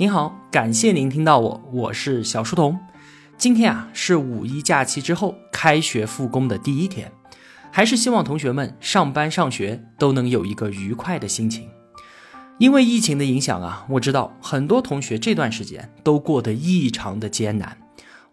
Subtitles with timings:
[0.00, 2.78] 您好，感谢您听到我，我是小书童。
[3.36, 7.10] 今天啊是五一假期之后开学复工的第一天，
[7.72, 11.68] 还是希望同学们上班上学都能有一个愉快的心情。
[12.58, 17.76] 因为疫情的影响啊，我知道很多同学这段时间都过得异常的艰难。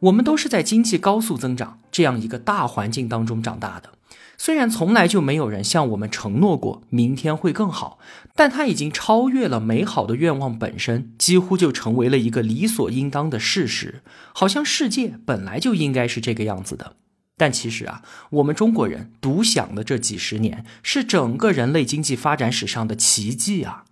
[0.01, 3.89] 我们都是在经济高速增长这样一个大环境当中长大的。
[4.37, 7.99] 虽然从来就没有人向我们承诺过明天会更好，
[8.35, 14.01] 但它已经超越了美好的愿望本身，几乎就成为了一个理所应当的事实。
[14.33, 16.95] 好像世界本来就应该是这个样子的。
[17.37, 23.85] 但其实啊，我们中国人独享的这几十年是整个人类经济发展史上的奇迹啊！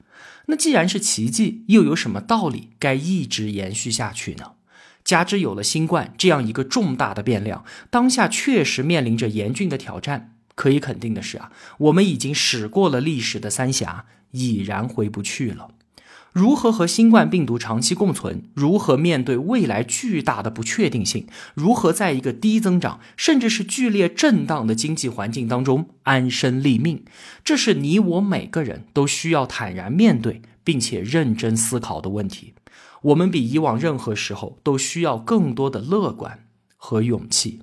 [0.48, 4.52] 那既然是奇迹，又有什么道理该一直延续下去呢？
[5.04, 10.33] 加之有了新冠这样一个重大的变量，当下确实面临着严峻的挑战。
[10.56, 15.70] 可以肯定的是啊，我们已经驶过了历史的三峡，已然回不去了。
[16.32, 18.44] 如何和新冠病毒长期共存？
[18.56, 21.28] 如何面对未来巨大的不确定性？
[21.54, 27.04] 如何在一个低增长甚至是剧烈震荡的经济环境当中安身立命？
[27.44, 32.56] 这是你我每个人都需要坦然面对并且认真思考的问题。
[33.04, 37.60] 我们比以往任何时候都需要更多的乐观和勇气。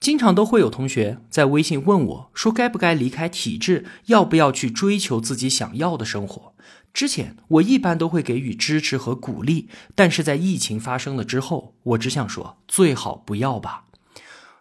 [0.00, 6.54] 经常都会有同学在微信问我，说该不该离开体制，要不要去追求自己想要的生活？
[6.94, 13.84] 之前我一般都会给予支持和鼓励，但是在疫情发生了之后，我只想说最好不要吧。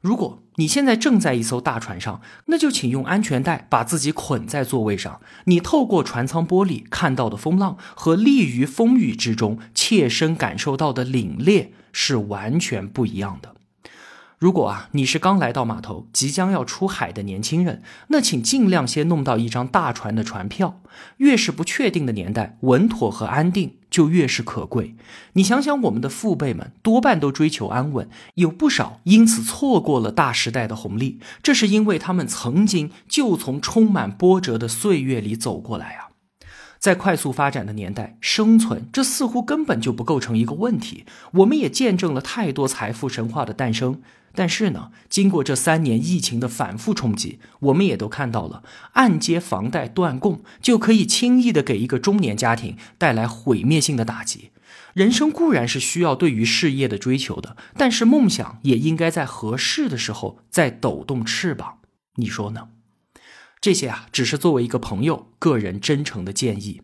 [0.01, 5.21] 如果你现在正在一艘大船上，那就请用安全带把自己捆在座位上。
[5.45, 13.55] 你透过船舱玻璃看到的风浪和立于风雨之中切身感受到的凛冽是完全不一样的。
[14.39, 20.79] 如果啊，你是刚来到码头、即将要出海的年轻人，那请尽量先弄到一张大船的船票。
[21.17, 24.95] 越是不确定的年代，稳妥和安定就越是可贵。
[25.33, 31.19] 你想想，我们的父辈们多半都追求安稳，有不少因此错过了大时代的红利。
[31.41, 36.09] 这是因为他们曾经就从充满波折的岁月里走过来啊。
[36.77, 41.05] 在快速发展的年代，生存这似乎根本就不构成一个问题。
[41.31, 43.99] 我们也见证了太多财富神话的诞生。
[44.37, 48.61] 但是呢，经过这三年疫情的反复冲击，我们也都看到了，
[48.93, 54.51] 按揭房贷断供就可以轻易的给一个中年家庭带来毁灭性的打击。
[54.93, 61.79] 人生固然是需要对于事业的追求的，但是梦想也应该在合适的时候再抖动翅膀。
[62.17, 62.67] 你说呢？
[63.59, 66.83] 这些啊，只是作为一个朋友个人真诚的建议。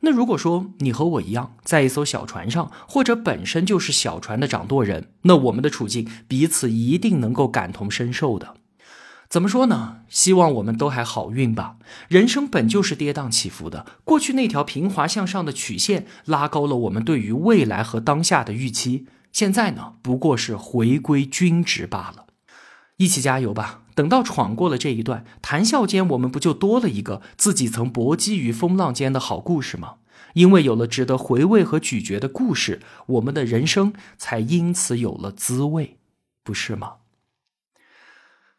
[0.00, 8.54] 那如果说你和我一样，在一艘小船上，或者本身就是小船的掌舵人，那我们的处境彼此一定能够感同身受的。
[9.28, 10.02] 怎么说呢？
[10.08, 11.76] 希望我们都还好运吧。
[12.08, 22.24] 人生本就是跌宕起伏的，过去那条平滑向上的曲线拉高了我们对于未来和当下的预期，现在呢，不过是回归均值罢了。
[22.96, 23.82] 一起加油吧！
[23.98, 29.96] 等到闯过了这一段，谈笑间我们不就多了一个自己曾搏击于风浪间的好故事吗？
[30.34, 35.96] 因为有了值得回味和咀嚼的故事，我们的人生才因此有了滋味，
[36.44, 36.98] 不是吗？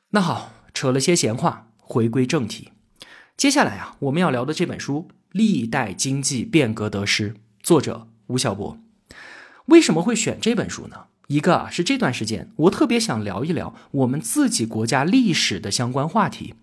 [0.10, 2.74] 那好，扯了些闲话，回归正题。
[3.38, 7.32] 接下来啊，我们要聊的这本书《历代经济变革得失》，
[7.64, 8.78] 作者吴晓波。
[9.68, 11.06] 为什么会选这本书呢？
[11.30, 16.56] 一个啊是这段时间我特别想聊一聊我们自己国家历史的相关话题，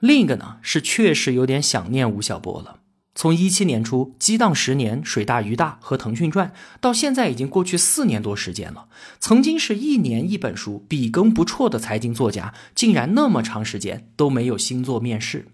[0.00, 2.80] 另一个呢是确实有点想念吴晓波了。
[3.14, 6.48] 从一七年初《激荡十年》《水大鱼大》和《腾讯传》
[6.80, 8.86] 到现在已经过去四年多时间了，
[9.20, 15.46] 曾经是一年一本书、笔耕不辍的财经作家，竟然那么长时间都没有新作面世。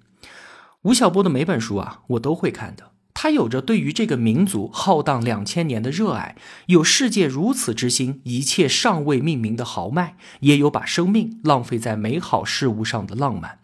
[0.83, 2.94] 吴晓波的每本书啊，我都会看的。
[3.25, 6.37] 他有着对于这个民族浩荡两千年的热爱，
[6.67, 13.61] 有世界如此之心，一切尚未命名的豪迈，也有把生命浪费在美好事物上的浪漫。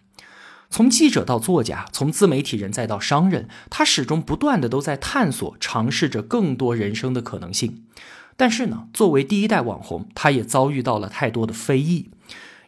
[0.71, 7.85] 从记者到作家，从自媒体人再到商人，他始终不断的都在探索、尝试着更多人生的可能性。
[8.39, 12.09] 但是呢，作为第一代网红，他也遭遇到了太多的非议。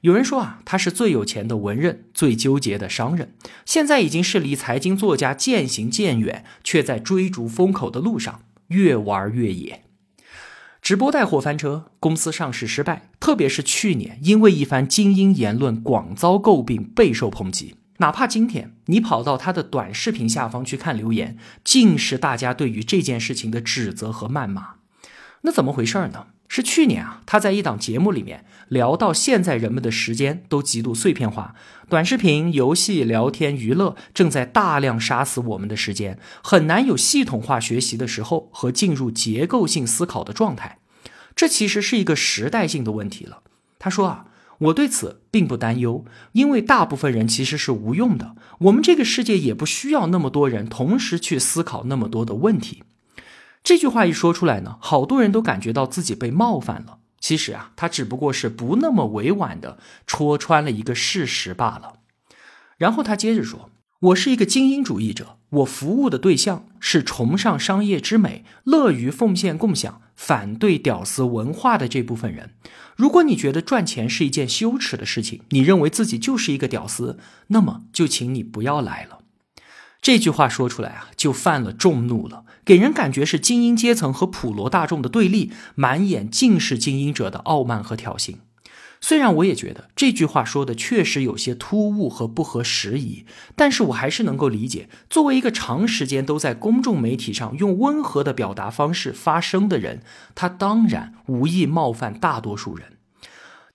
[0.03, 3.35] 有人说啊，他是最有钱的文人，最纠结的商人，
[3.65, 9.85] 现在已经是离财经作家渐行渐远，却在追逐风口的路上越玩越野。
[10.81, 17.77] 直播带货翻车，公司上市失败，特别是去年因为一番精英言论广遭诟病，备受抨击。
[17.99, 24.75] 哪怕今天你跑到他的短视频下方去看留言，尽是大家对于这件事情的指责和谩骂。
[25.43, 26.27] 那怎么回事呢？
[26.55, 31.55] 是去年啊，他在一档节目里面聊到，现在人们的时间都极度碎片化，
[31.89, 40.77] 短视频、游戏、聊天、娱乐正在大量杀死我们的时间，很难有系统化学习的时候和进入结构性思考的状态。
[41.35, 43.39] 这其实是一个时代性的问题了。
[43.79, 44.27] 他说啊，
[44.59, 52.83] 我对此并不担忧，因为大部分人其实是无用的，我们这个世界也不需要那么多人同时去思考那么多的问题。
[53.62, 56.99] 这句话一说出来呢，好多人都感觉到自己被冒犯了。
[57.20, 62.00] 其实啊，他只不过是不那么委婉的戳穿了一个事实罢了。
[62.76, 63.70] 然后他接着说
[64.00, 72.55] ：“我是一个精英主义者，我服务的对象是崇尚商业之美、乐于奉献共享、反对屌丝文化的这部分人。
[72.97, 79.20] 如果你觉得赚钱是一件羞耻的事情，你认为自己就是一个屌丝，那么就请你不要来了。”
[80.03, 88.35] 这句话说出来啊，就犯了众怒了，给人感觉是精英阶层和普罗大众的对立，满眼尽是精英者的傲慢和挑衅。
[89.01, 100.03] 虽然我也觉得这句话说的确实有些突兀和不合时宜，但是我还是能够理解，作为一个长时间都在公众媒体上用温和的表达方式发声的人，
[100.35, 102.99] 他当然无意冒犯大多数人。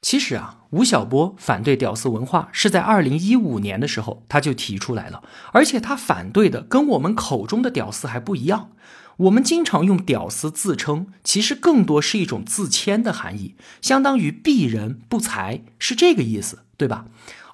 [0.02, 5.24] 其实啊，吴晓波反对屌丝文化是在二零一五年的时候他就提出来了，
[5.54, 8.72] 而且他反对的跟我们口中的屌丝还不一样。
[9.18, 17.06] 我们经常用屌丝自称，其实更多是一种自谦的含义，相当于鄙人不才，是这个意思，对吧？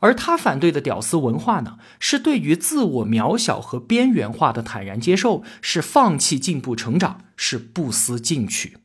[0.02, 8.80] 而他反对的屌丝文化呢，是对于自我渺小和边缘化的坦然接受，是放弃进步成长，是不思进取。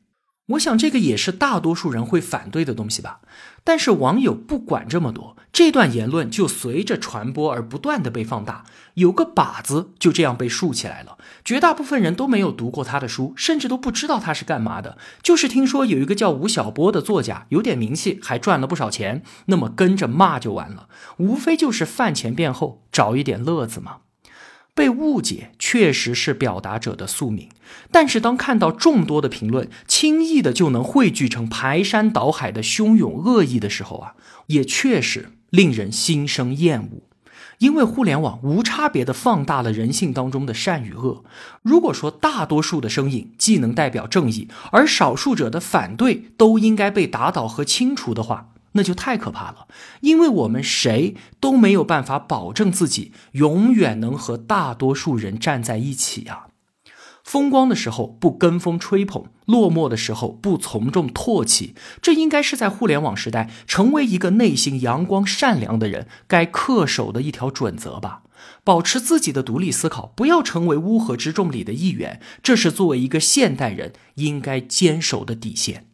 [0.51, 3.21] 我想这个也是大多数人会反对的东西吧，
[3.69, 11.19] 但是网友不管这么多，这段言论就随着传播而不断的被放大，有个靶子就这样被竖起来了。
[11.45, 20.89] 绝大部分人都没有读过他的书，甚至都不知道他是干嘛的，就是听说有一个叫吴晓波的作家有点名气，还赚了不少钱，那么跟着骂就完了，
[21.19, 23.99] 无非就是饭前便后找一点乐子嘛。
[24.79, 27.49] 被误解确实是表达者的宿命，
[27.91, 34.15] 但是当看到众多的评论轻易的就能汇聚成排山倒海的汹涌恶意的时候啊，
[34.47, 37.03] 也确实令人心生厌恶。
[37.59, 41.25] 因为互联网无差别的放大了人性当中的善与恶。
[41.63, 48.51] 如果说大多数的声音既能代表正义，而少数者的反对都应该被打倒和清除的话。
[48.73, 49.67] 那就太可怕了，
[50.01, 56.47] 因为我们谁都没有办法保证自己永远能和大多数人站在一起呀。
[57.25, 68.23] 风光的时候不跟风吹捧，落寞的时候不从众唾弃，这应该是在互联网时代成为一个内心阳光善良的人该恪守的一条准则吧。
[68.65, 75.87] 保持自己的独立思考，不要成为乌合之众里的一员，这是作为一个现代人应该坚守的底线。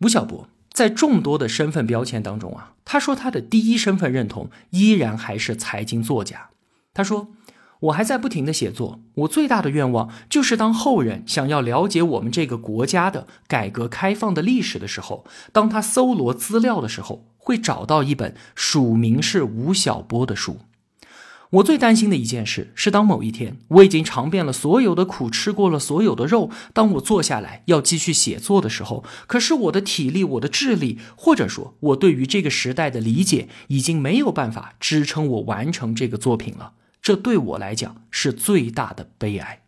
[0.00, 0.48] 吴晓波。
[0.80, 6.48] 在众多的身份标签当中啊，他说他的第一身份认同依然还是财经作家。
[6.94, 7.28] 他说
[7.80, 20.60] ：“我还在不停的写作，我最大的愿望就是当后人想要了解我们这个国家的改革开放的历史的时候，当他搜罗资料的时候，会找到一本署名是吴晓波的书。”
[21.50, 36.74] 我最担心的一件事是，当某一天我已经尝遍了所有的苦，吃过了所有的肉，当我坐下来要继续写作的时候，可是我的体力、我的智力，或者说我对于这个时代的理解，已经没有办法支撑我完成这个作品了。
[37.02, 39.62] 这对我来讲是最大的悲哀。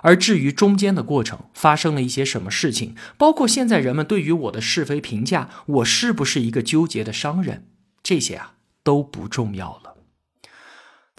[0.00, 7.66] 而至于中间的过程发生了一些什么事情，包括现在人们对于我的是非评价，我是不是一个纠结的商人，
[8.02, 9.96] 这些啊都不重要了。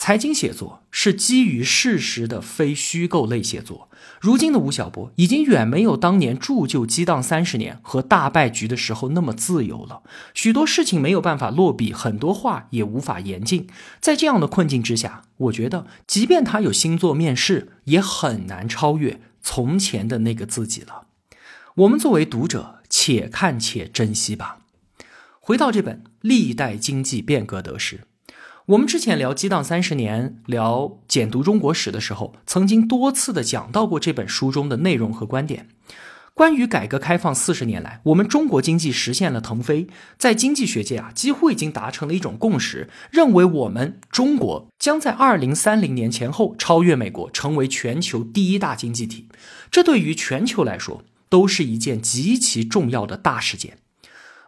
[0.04, 3.90] 财经写作是基于事实的非虚构类写作。
[4.20, 10.04] 如今的吴晓波已经远没有当年铸就激荡三十年和大败局的时候那么自由了。
[10.34, 13.66] 许多事情没有办法落笔，很多话也无法言尽。
[14.02, 21.08] 在这样的困境之下，我觉得，即便他有新作面世，也很难超越从前的那个自己了。
[21.76, 24.58] 我们作为读者，且看且珍惜吧。
[25.40, 27.96] 回到这本《历代经济变革得失》。
[28.68, 35.68] 我们之前聊激荡三十年，聊简读中国史的时候，曾经多次的讲到过这本书中的内容和观点。
[36.34, 49.28] 关于改革开放四十年来，我们中国经济实现了腾飞，在经济学界啊，几乎已经达成了一种共识，认为我们中国将在二零三零年前后超越美国，成为全球第一大经济体。
[49.70, 53.78] 这对于全球来说，都是一件极其重要的大事件。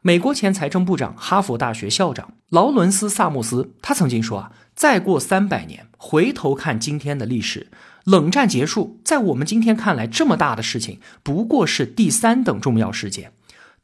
[0.05, 7.71] 美国前财政部长、哈佛大学校长劳伦斯·萨默斯，他曾经说啊，再过三百年，回头看今天的历史，
[8.03, 13.31] 冷战结束，在我们今天看来这么大的事情，不过是第三等重要事件。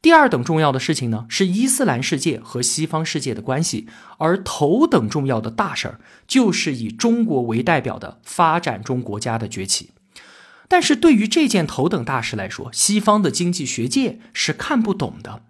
[0.00, 3.88] 第二等重要的事情呢，是伊斯兰世界和西方世界的关系，
[4.18, 5.98] 而头等重要的大事儿，
[6.28, 9.90] 就是以中国为代表的发展中国家的崛起。
[10.68, 15.42] 但是对于这件头等大事来说，西方的经济学界是看不懂的。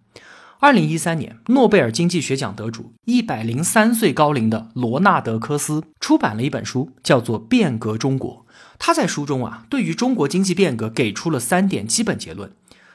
[0.63, 8.47] 二零一三年，诺贝尔经济学奖得主一百零三岁高龄的罗纳德·科斯出版了一本书，叫做《变革中国》。
[8.79, 12.53] 他在书中啊，对于中国经济变革给出了三点基本结论。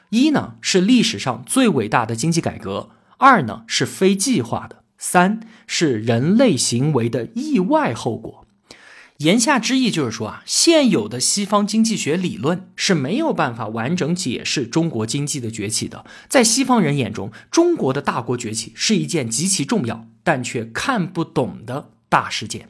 [0.08, 8.46] 一呢是历史上最伟大的经济改革，二呢是非计划的，三是人类行为的意外后果。
[9.18, 16.06] 言下之意就是说啊，现有的西方经济学理论是没有办法完整解释中国经济的崛起的。
[16.28, 22.68] 在西方人眼中，中国的大国崛起是一件极其重要但却看不懂的大事件。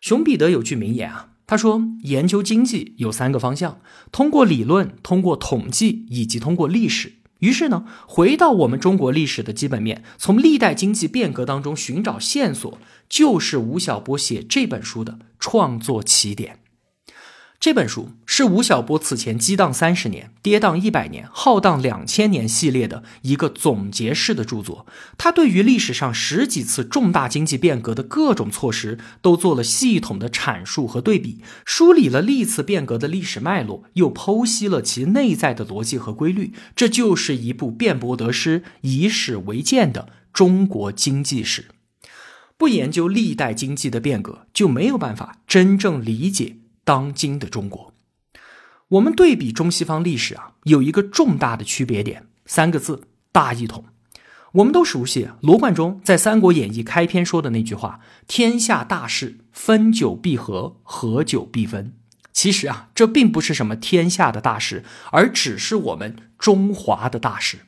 [0.00, 1.30] 熊彼得有句名言啊。
[1.46, 3.80] 他说：“研究经济有三个方向，
[4.12, 7.17] 通过理论、通过统计以及通过历史。
[7.38, 12.78] 于是呢，回到我们中国历史的基本面，从历代经济变革当中寻找线索，
[13.08, 16.58] 就是吴晓波写这本书的创作起点。”
[17.60, 24.86] 这本书是吴晓波此前激荡三十年、跌宕一百年、浩荡两千年系列的一个总结式的著作。
[25.18, 36.52] 他对于历史上十几次重大经济变革的各种措施都做了系统的阐述和对比，梳理了历次变革的历史脉络，又剖析了其内在的逻辑和规律。
[36.76, 41.64] 这就是一部辩驳得失、以史为鉴的中国经济史。
[42.56, 46.57] 不研究历代经济的变革，就没有办法真正理解。
[46.88, 47.92] 当今的中国，
[48.88, 53.84] 我们对比中西方历史啊，有一个重大的区别点，三个字：大一统。
[54.52, 61.92] 我们都熟悉罗贯中在《三国演义》开篇说的那句话：“天下大事，分久必合，合久必分。”
[62.32, 67.66] 其实啊，这并不是什么天下的大事，而只是我们中华的大事。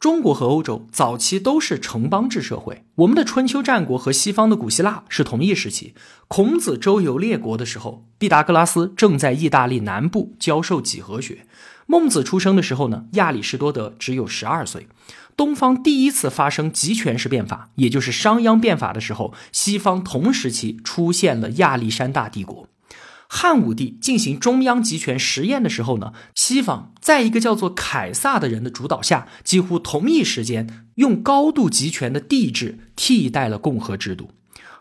[0.00, 5.92] 中国和欧洲早期都是城邦制社会，我们的春秋战国和西方的古希腊是同一时期。
[6.28, 11.46] 孔子周游列国的时候，毕达哥拉斯正在意大利南部教授几何学。
[11.86, 14.86] 孟子出生的时候呢，亚里士多德只有十二岁。
[15.36, 22.68] 东方第一次发生集权式变法，也就是商鞅变法的时候，西方同时期出现了亚历山大帝国。
[23.28, 34.30] 汉武帝进行中央集权实验的时候呢，西方在一个叫做凯撒的人的主导下，几乎同一时间用高度集权的帝制替代了共和制度。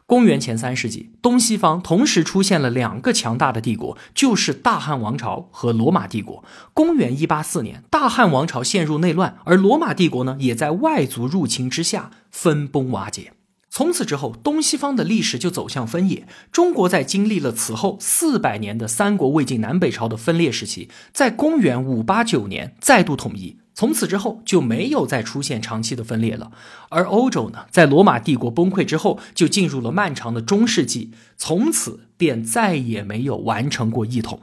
[0.06, 6.46] 公元前三世纪，东西方同时出现了两个强大的帝国，就是大汉王朝和罗马帝国。
[6.74, 13.34] 公元一八四年，大汉王朝陷入内乱，而罗马帝国呢，也在外族入侵之下分崩瓦解。
[13.78, 16.28] 从此之后，东西方的历史就走向分野。
[16.52, 23.60] 中国在经历了此后四百年的三国、魏晋南北朝的分裂时期，在公元五八九年再度统一。
[23.76, 26.52] 从此之后就没有再出现长期的分裂了。
[26.90, 34.42] 而欧洲呢，在罗马帝国崩溃之后，就进入了漫长的中世纪，从此便再也没有完成过一统。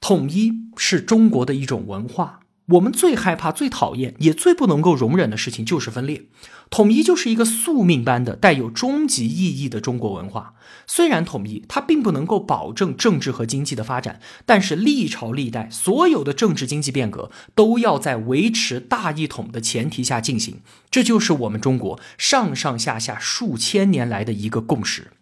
[0.00, 2.38] 统一是中国的一种文化。
[2.72, 6.26] 我们最害怕、最讨厌，也最不能够容忍的事情就是分裂。
[6.68, 10.54] 统一就是一个宿命般的、带有终极意义的中国文化。
[10.86, 20.60] 虽然统一它并不能够保证政治和经济的发展，但是历朝历代所有的政治经济变革都要在维持大一统的前提下进行。
[20.90, 25.12] 这就是我们中国上上下下数千年来的一个共识。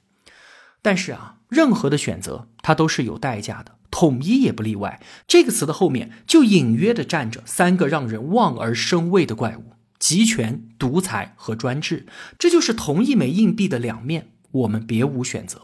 [0.82, 3.75] 但是啊，任何的选择它都是有代价的。
[3.98, 5.00] 统一也不例外。
[5.26, 12.04] 这个词的后面就隐约的站着三个让人望而生畏的怪物：集权、独裁和专制。
[12.38, 15.62] 这就是同一枚硬币的两面，我们别无选择。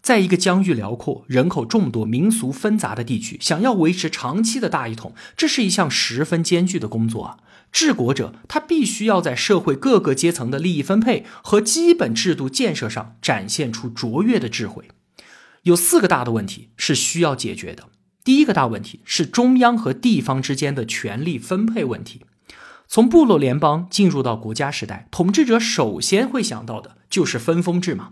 [0.00, 7.36] 在一个疆域辽阔、人口众多、民俗纷杂的地区，想要维持长期的大一统，这是一项十分艰巨的工作啊！
[7.70, 14.88] 治国者他必须要在社会各个阶层的利益分配和基本制度建设上展现出卓越的智慧。
[15.62, 17.88] 有四个大的问题是需要解决的。
[18.24, 22.22] 第一个大问题是中央和地方之间的权力分配问题。
[22.86, 28.10] 从部落联邦进入到国家时代，统治者首先会想到的就是分封制嘛。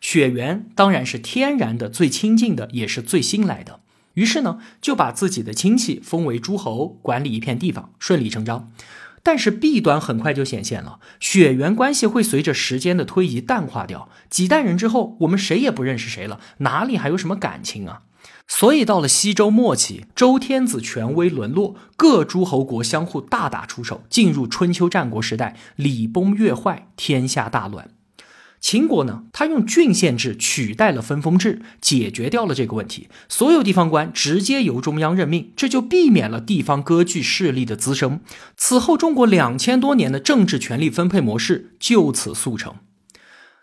[0.00, 3.80] 血缘当然是天然的最亲近的，也是最新来的。
[4.14, 8.72] 于是呢，就把自己的亲戚封为诸侯，管理一片地方，顺理成章。
[9.22, 14.08] 但是弊端很快就显现了，血缘关系会随着时间的推移淡化掉。
[14.28, 18.02] 几代人之后，我们谁也不认识谁了，哪里还有什么感情啊？
[18.48, 27.90] 所以到了西周末期，周天子权威沦落，各诸侯国相互大打出手，进入春秋战国时代，礼崩乐坏，天下大乱。
[28.62, 33.08] 秦国呢，他用郡县制取代了分封制，解决掉了这个问题。
[33.28, 38.20] 所有地方官直接由中央任命，这就避免了地方割据势力的滋生。
[38.56, 42.76] 此后，中国两千多年的政治权力分配模式就此速成。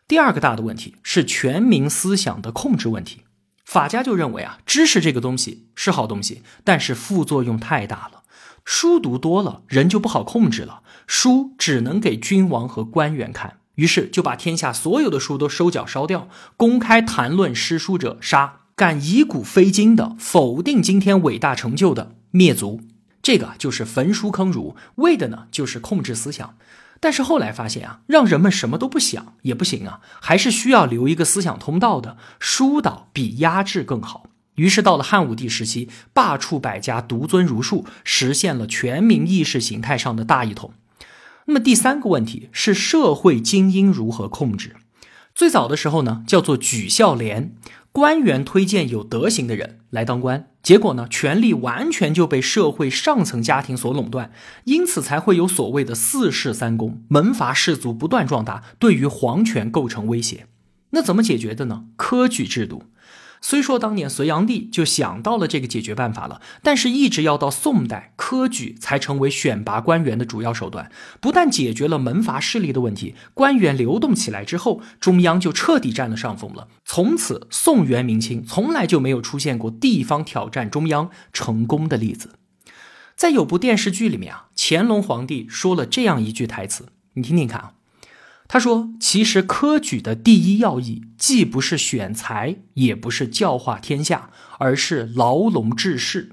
[0.06, 3.22] 第二个大的问题是全民思想的控制问题。
[3.64, 8.24] 法家就认为啊，知识这个东西是好东西，但是副作用太大了。
[8.66, 10.82] 书读多了，人就不好控制了。
[11.08, 13.60] 书只能给君王和官员看。
[13.80, 22.82] 于是就把天下所有的书都收缴烧掉，公开谈论诗书者杀，敢以古非今的否定今天伟大成就的灭族。
[23.22, 26.56] 这个就是焚书坑儒，为的呢就是控制思想。
[27.00, 32.18] 但是后来发现啊，让人们什么都不想也不行啊，还是需要留一个思想通道的。
[32.38, 34.26] 疏导比压制更好。
[34.56, 40.74] 于是到了汉武帝时期，罢黜百家，独尊儒术，实现了全民意识形态上的大一统。
[41.50, 44.76] 那么第三个问题是社会精英如何控制？
[45.34, 47.56] 最早的时候呢，叫做举孝廉，
[47.92, 54.32] 官员推荐有德行的人来当官，结果呢，权力完全就被社会上层家庭所垄断，
[54.66, 60.46] 因此才会有所谓的四世三公，门阀士族不断壮大，对于皇权构成威胁。
[60.92, 61.86] 那怎么解决的呢？
[61.96, 62.84] 科举制度。
[63.42, 70.92] 虽说当年隋炀帝就想到了这个解决办法了，但是一直要到宋代，科举才成为选拔官员的主要手段。
[71.22, 76.68] 不但解决了门阀势力的问题，官员流动起来之后，中央就彻底占了上风了。
[76.84, 82.32] 从此，宋元明清从来就没有出现过地方挑战中央成功的例子。
[83.16, 87.72] 在有部电视剧里面啊，乾隆皇帝说了这样一句台词，你听听看啊。
[88.52, 96.32] 他说：“其实科举的第一要义，既不是选才，也不是教化天下，而是牢笼治世，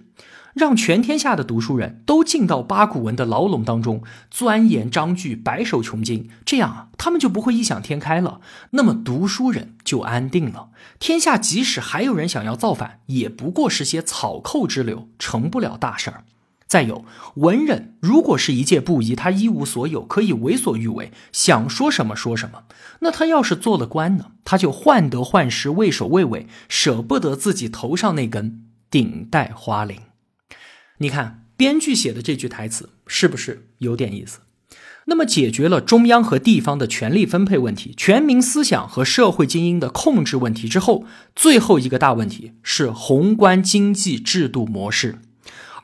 [0.55, 8.41] 让全天下的读书人都进到八股文的牢笼当中，钻研章句，白手穷经，这样啊，他们就不会异想天开了。
[8.71, 10.71] 那么读书人就安定了。
[10.99, 16.25] 天下即使还有人想要造反，也不过是些草寇之流，成不了大事儿。”
[16.67, 17.05] 再有
[17.37, 22.65] 文人，如果是一介布衣，他一无所有，可以为所欲为，想说什么说什么。
[23.01, 24.33] 那他要是做了官呢？
[24.45, 30.01] 他就患得患失，畏首畏尾，舍不得自己头上那根顶戴花翎。
[30.99, 34.41] 你看编剧写的这句台词是不是有点意思？
[35.09, 41.05] 那么解决了中央和地方的权力分配问题、全民思想和社会精英的控制问题之后，
[41.37, 45.21] 最后一个大问题是宏观经济制度模式。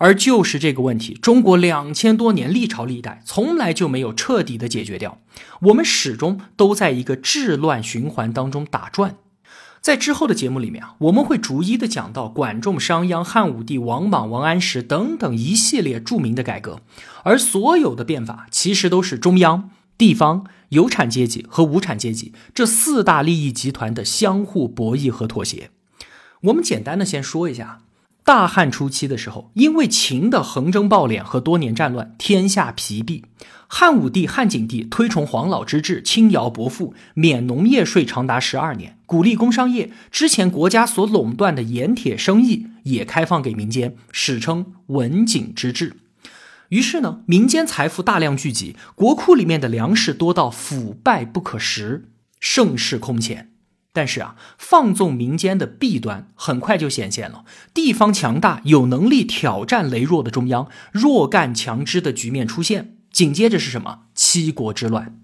[0.03, 5.21] 而就是这个问题，中国两千多年历朝历代从来就没有彻底的解决掉，
[5.61, 9.15] 我们始终都在一个治乱循环当中打转。
[9.81, 16.81] 在之后的节目里面啊，我们会逐一的讲到管仲、商鞅、汉武帝、王莽、王安石等等一系列著名的改革，
[17.23, 25.71] 而所有的变法其实都是中央、地方、有产阶级和无产阶级这四大利益集团的相互博弈和妥协。
[26.41, 27.83] 我们简单的先说一下。
[28.25, 33.25] 大汉初期的时候，因为秦的横征暴敛和多年战乱，天下疲弊。
[33.67, 39.91] 汉武帝、汉景帝推崇黄老之治，轻徭薄赋，免农业税长达十二年，鼓励工商业。
[40.11, 45.97] 之前国家所垄断的盐铁生意也开放给民间，史称文景之治。
[46.69, 53.52] 于是呢，民间财富大量聚集，国库里面的粮食多到腐败不可食，盛世空前。
[53.93, 57.45] 但是啊，放纵民间的弊端很快就显现了。
[57.75, 62.97] 地方强大、有能力挑战羸弱的中央，弱干强支的局面出现。
[63.13, 64.05] 紧接着是什么？
[64.15, 65.19] 七国之乱。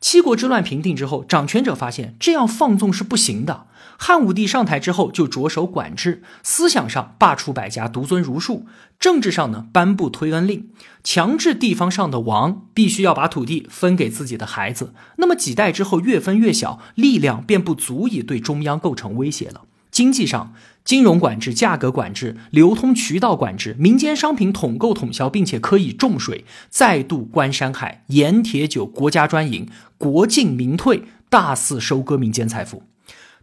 [0.00, 3.67] 七国之乱平定之后，掌权者发现这样放纵是不行的。
[4.00, 8.64] 汉武帝上台之后就着手管制，思想上罢黜百家，独尊儒术；
[9.00, 10.68] 政治上呢，颁布推恩令，
[11.02, 14.94] 强制地方上的王必须要把土地分给自己的孩子。
[15.16, 19.62] 那么几代之后，越分越小，力量便不足以对中央构成威胁了。
[19.90, 32.84] 经济上，金融管制、价格管制、流通渠道管制，民间商品统购统销，并且可以重税，再度关山海，盐铁酒国家专营，国进民退，大肆收割民间财富。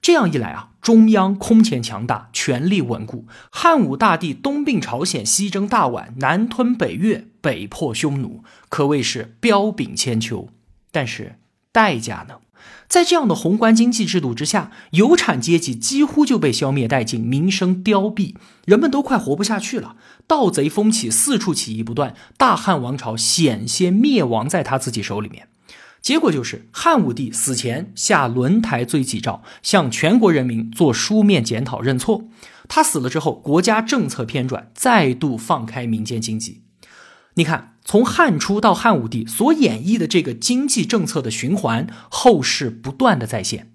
[0.06, 3.26] 这样一来啊，中央空前强大，权力稳固。
[3.50, 10.50] 汉武大帝东并朝鲜，西征大宛，南吞北越，北破匈奴，可谓是彪炳千秋。
[10.92, 11.40] 但是
[11.72, 12.36] 代价呢？
[12.88, 19.96] 在这样的宏观经济制度之下，有产阶级几乎就被消灭殆尽，民生凋敝，人们都快活不下去了。
[20.28, 25.48] 盗贼风起，四处起义不断，大汉王朝险些灭亡在他自己手里面。
[26.06, 32.26] 结果就是汉武帝死前下轮台罪己诏，向全国人民做书面检讨认错。
[32.68, 36.62] 他死了之后，国家政策偏转，再度放开民间经济。
[37.34, 43.72] 你看，从汉初到汉武帝所演绎的这个经济政策的循环，后世不断的再现。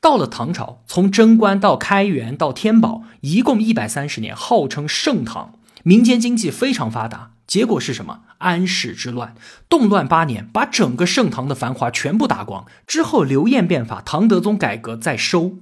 [0.00, 7.32] 到了唐朝，从贞观到开元到天宝，一共一百三十年，号称盛唐，民间经济非常发达。
[7.46, 8.20] 结果是什么？
[8.38, 9.34] 安史之乱，
[9.68, 12.66] 动乱八年，把整个盛唐的繁华全部打光。
[12.86, 15.58] 之后刘晏变法，唐德宗改革再收。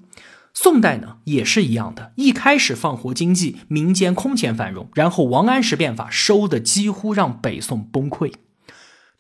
[0.53, 8.33] 宋代呢也是一样的，一开始放活经济，民间空前繁荣，然后王安石变法，收的几乎让北宋崩溃。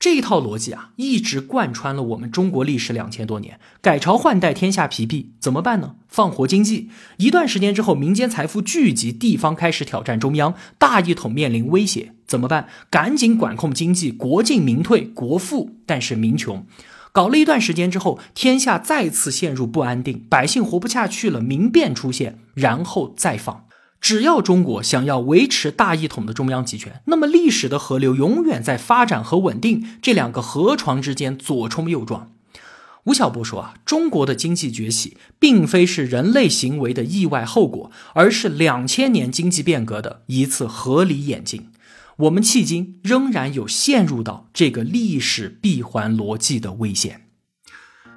[0.04, 3.58] 这一套逻辑啊，一直贯穿了我们中国历史两千多年。
[3.80, 5.94] 改朝换代，天下疲弊，怎么办呢？
[6.08, 6.90] 放活经济。
[7.16, 12.68] 一段时间之后，民间财富聚集，地方开始挑战中央，大一统面临威胁，怎么办？
[12.90, 16.66] 赶紧管控经济，国进民退，国富但是民穷。
[17.10, 23.64] 搞了一段时间之后，天下再次陷入不安定，百姓活不下去了，民变出现，然后再放。
[24.04, 32.30] 只要中国想要维持大一统的中央集权，那么历史的河流永远在发展和稳定这两个河床之间左冲右撞。
[33.04, 41.70] 吴晓波说啊，中国的经济崛起并非是人类行为的意外后果，而是两千年经济变革的一次合理演进。
[42.18, 47.22] 我们迄今仍然有陷入到这个历史闭环逻辑的危险。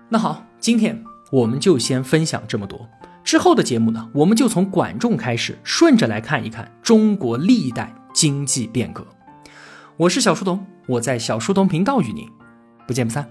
[0.10, 2.90] 那好，今天我们就先分享这么多。
[3.28, 9.06] 之后的节目呢，我们就从管仲开始，顺着来看一看中国历代经济变革。
[9.98, 12.26] 我是小书童，我在小书童频道与您
[12.88, 13.28] 不见不散。